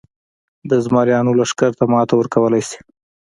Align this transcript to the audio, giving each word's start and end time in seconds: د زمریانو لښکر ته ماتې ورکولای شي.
د 0.69 0.71
زمریانو 0.85 1.37
لښکر 1.39 1.71
ته 1.79 1.83
ماتې 1.91 2.13
ورکولای 2.17 2.61
شي. 2.69 2.77